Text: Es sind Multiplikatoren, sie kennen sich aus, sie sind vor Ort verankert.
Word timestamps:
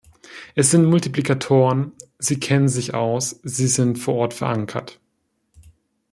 Es 0.55 0.71
sind 0.71 0.85
Multiplikatoren, 0.89 1.91
sie 2.17 2.39
kennen 2.39 2.69
sich 2.69 2.95
aus, 2.95 3.39
sie 3.43 3.67
sind 3.67 3.99
vor 3.99 4.15
Ort 4.15 4.33
verankert. 4.33 4.99